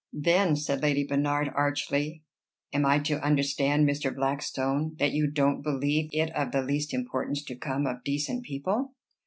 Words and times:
"Then," 0.11 0.55
said 0.55 0.81
Lady 0.81 1.05
Bernard 1.05 1.51
archly, 1.53 2.23
"am 2.73 2.87
I 2.87 2.97
to 3.01 3.23
understand, 3.23 3.87
Mr. 3.87 4.11
Blackstone, 4.11 4.95
that 4.97 5.11
you 5.11 5.29
don't 5.29 5.61
believe 5.61 6.09
it 6.11 6.31
of 6.35 6.51
the 6.51 6.63
least 6.63 6.91
importance 6.91 7.43
to 7.43 7.55
come 7.55 7.85
of 7.85 8.03
decent 8.03 8.43
people?" 8.43 8.95